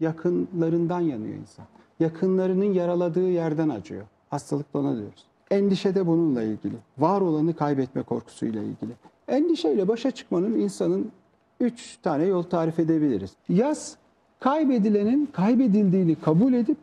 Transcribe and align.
Yakınlarından 0.00 1.00
yanıyor 1.00 1.34
insan. 1.34 1.64
Yakınlarının 2.00 2.72
yaraladığı 2.72 3.30
yerden 3.30 3.68
acıyor. 3.68 4.04
Hastalık 4.30 4.74
da 4.74 4.78
ona 4.78 4.96
diyoruz. 4.96 5.24
Endişe 5.50 5.94
de 5.94 6.06
bununla 6.06 6.42
ilgili. 6.42 6.74
Var 6.98 7.20
olanı 7.20 7.56
kaybetme 7.56 8.02
korkusuyla 8.02 8.62
ilgili. 8.62 8.92
Endişeyle 9.28 9.88
başa 9.88 10.10
çıkmanın 10.10 10.58
insanın 10.58 11.10
üç 11.60 11.96
tane 12.02 12.24
yol 12.24 12.42
tarif 12.42 12.78
edebiliriz. 12.78 13.32
Yaz, 13.48 13.96
kaybedilenin 14.40 15.26
kaybedildiğini 15.32 16.14
kabul 16.14 16.52
edip 16.52 16.78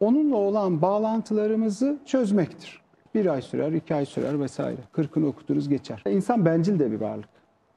onunla 0.00 0.36
olan 0.36 0.82
bağlantılarımızı 0.82 1.98
çözmektir. 2.06 2.82
Bir 3.14 3.26
ay 3.26 3.42
sürer, 3.42 3.72
iki 3.72 3.94
ay 3.94 4.06
sürer 4.06 4.40
vesaire. 4.40 4.80
Kırkını 4.92 5.26
okuturuz 5.26 5.68
geçer. 5.68 6.02
İnsan 6.10 6.44
bencil 6.44 6.78
de 6.78 6.90
bir 6.90 7.00
varlık. 7.00 7.28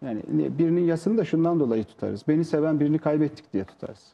Yani 0.01 0.21
birinin 0.29 0.85
yasını 0.85 1.17
da 1.17 1.25
şundan 1.25 1.59
dolayı 1.59 1.83
tutarız. 1.83 2.23
Beni 2.27 2.45
seven 2.45 2.79
birini 2.79 2.99
kaybettik 2.99 3.53
diye 3.53 3.63
tutarız. 3.63 4.13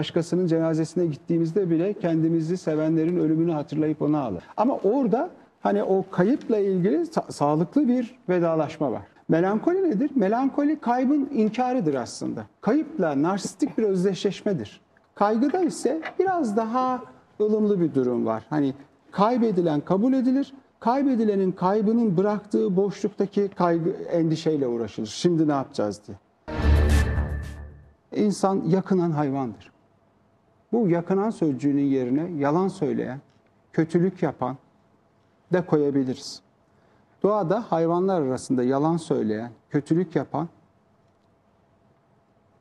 Başkasının 0.00 0.46
cenazesine 0.46 1.06
gittiğimizde 1.06 1.70
bile 1.70 1.92
kendimizi 1.92 2.56
sevenlerin 2.56 3.16
ölümünü 3.16 3.52
hatırlayıp 3.52 4.02
ona 4.02 4.20
alır. 4.20 4.44
Ama 4.56 4.76
orada 4.76 5.30
hani 5.60 5.82
o 5.82 6.04
kayıpla 6.10 6.58
ilgili 6.58 6.96
sa- 6.96 7.32
sağlıklı 7.32 7.88
bir 7.88 8.18
vedalaşma 8.28 8.92
var. 8.92 9.02
Melankoli 9.28 9.90
nedir? 9.90 10.10
Melankoli 10.14 10.80
kaybın 10.80 11.28
inkarıdır 11.34 11.94
aslında. 11.94 12.46
Kayıpla 12.60 13.22
narsistik 13.22 13.78
bir 13.78 13.82
özdeşleşmedir. 13.82 14.80
Kaygıda 15.14 15.60
ise 15.62 16.02
biraz 16.18 16.56
daha 16.56 17.02
ılımlı 17.40 17.80
bir 17.80 17.94
durum 17.94 18.26
var. 18.26 18.46
Hani 18.50 18.74
kaybedilen 19.10 19.80
kabul 19.80 20.12
edilir. 20.12 20.54
Kaybedilenin 20.80 21.52
kaybının 21.52 22.16
bıraktığı 22.16 22.76
boşluktaki 22.76 23.48
kaygı 23.48 23.90
endişeyle 23.90 24.66
uğraşılır. 24.66 25.06
Şimdi 25.06 25.48
ne 25.48 25.52
yapacağız 25.52 26.00
diye. 26.06 26.16
İnsan 28.24 28.62
yakınan 28.66 29.10
hayvandır. 29.10 29.75
Bu 30.72 30.88
yakınan 30.88 31.30
sözcüğünün 31.30 31.84
yerine 31.84 32.30
yalan 32.38 32.68
söyleyen, 32.68 33.20
kötülük 33.72 34.22
yapan 34.22 34.56
da 35.52 35.66
koyabiliriz. 35.66 36.42
Doğada 37.22 37.64
hayvanlar 37.72 38.22
arasında 38.22 38.62
yalan 38.62 38.96
söyleyen, 38.96 39.50
kötülük 39.70 40.16
yapan 40.16 40.48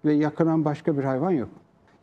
ve 0.06 0.14
yakınan 0.14 0.66
başka 0.66 0.98
bir 0.98 1.04
hayvan 1.04 1.32
yok. 1.32 1.50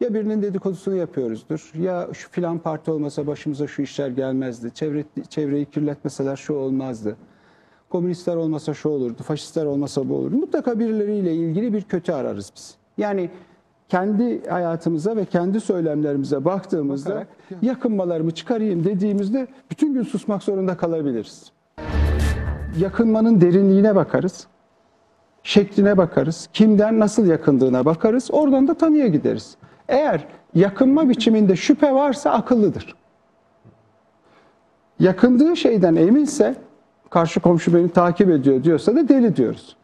Ya 0.01 0.15
birinin 0.15 0.43
dedikodusunu 0.43 0.95
yapıyoruzdur, 0.95 1.73
ya 1.79 2.09
şu 2.13 2.31
filan 2.31 2.59
parti 2.59 2.91
olmasa 2.91 3.27
başımıza 3.27 3.67
şu 3.67 3.83
işler 3.83 4.09
gelmezdi, 4.09 4.75
çevre, 4.75 5.05
çevreyi 5.29 5.67
kirletmeseler 5.67 6.37
şu 6.37 6.55
olmazdı, 6.55 7.17
komünistler 7.89 8.37
olmasa 8.37 8.75
şu 8.75 8.89
olurdu, 8.89 9.23
faşistler 9.23 9.65
olmasa 9.65 10.09
bu 10.09 10.15
olurdu. 10.15 10.37
Mutlaka 10.37 10.79
birileriyle 10.79 11.35
ilgili 11.35 11.73
bir 11.73 11.83
kötü 11.83 12.13
ararız 12.13 12.53
biz. 12.57 12.77
Yani 12.99 13.31
kendi 13.93 14.49
hayatımıza 14.49 15.17
ve 15.17 15.25
kendi 15.25 15.61
söylemlerimize 15.61 16.45
baktığımızda 16.45 17.11
Bakarak, 17.11 17.29
yakınmalarımı 17.63 18.31
çıkarayım 18.31 18.85
dediğimizde 18.85 19.47
bütün 19.71 19.95
gün 19.95 20.03
susmak 20.03 20.43
zorunda 20.43 20.77
kalabiliriz. 20.77 21.53
Yakınmanın 22.79 23.41
derinliğine 23.41 23.95
bakarız 23.95 24.47
şekline 25.43 25.97
bakarız. 25.97 26.49
Kimden 26.53 27.01
nasıl 27.01 27.27
yakındığına 27.27 27.85
bakarız. 27.85 28.29
Oradan 28.33 28.69
da 28.69 28.75
tanıya 28.75 29.07
gideriz. 29.07 29.57
Eğer 29.89 30.27
yakınma 30.55 31.09
biçiminde 31.09 31.57
şüphe 31.57 31.95
varsa 31.95 32.31
akıllıdır. 32.31 32.95
Yakındığı 35.01 35.57
şeyden 35.57 35.95
eminse 35.95 36.55
karşı 37.11 37.41
komşu 37.41 37.75
beni 37.75 37.89
takip 37.89 38.31
ediyor 38.31 38.65
diyorsa 38.65 38.97
da 38.97 39.09
deli 39.09 39.37
diyoruz. 39.37 39.77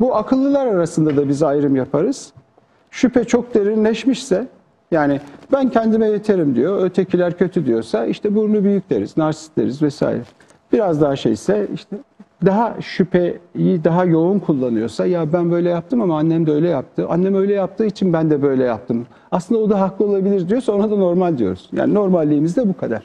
Bu 0.00 0.16
akıllılar 0.16 0.66
arasında 0.66 1.16
da 1.16 1.28
biz 1.28 1.42
ayrım 1.42 1.76
yaparız. 1.76 2.32
Şüphe 2.90 3.24
çok 3.24 3.54
derinleşmişse 3.54 4.46
yani 4.90 5.20
ben 5.52 5.68
kendime 5.70 6.06
yeterim 6.06 6.54
diyor, 6.54 6.82
ötekiler 6.82 7.38
kötü 7.38 7.66
diyorsa 7.66 8.06
işte 8.06 8.34
burnu 8.34 8.64
büyük 8.64 8.90
deriz, 8.90 9.16
narsist 9.16 9.56
deriz 9.56 9.82
vesaire. 9.82 10.22
Biraz 10.72 11.00
daha 11.00 11.16
şeyse 11.16 11.68
işte 11.74 11.96
daha 12.46 12.76
şüpheyi 12.80 13.84
daha 13.84 14.04
yoğun 14.04 14.38
kullanıyorsa 14.38 15.06
ya 15.06 15.32
ben 15.32 15.50
böyle 15.50 15.68
yaptım 15.68 16.00
ama 16.00 16.18
annem 16.18 16.46
de 16.46 16.52
öyle 16.52 16.68
yaptı. 16.68 17.06
Annem 17.08 17.34
öyle 17.34 17.54
yaptığı 17.54 17.86
için 17.86 18.12
ben 18.12 18.30
de 18.30 18.42
böyle 18.42 18.64
yaptım. 18.64 19.06
Aslında 19.30 19.60
o 19.60 19.70
da 19.70 19.80
haklı 19.80 20.04
olabilir 20.04 20.48
diyorsa 20.48 20.72
ona 20.72 20.90
da 20.90 20.96
normal 20.96 21.38
diyoruz. 21.38 21.70
Yani 21.72 21.94
normalliğimiz 21.94 22.56
de 22.56 22.68
bu 22.68 22.76
kadar. 22.76 23.02